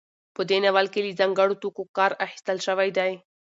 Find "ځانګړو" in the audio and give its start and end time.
1.19-1.59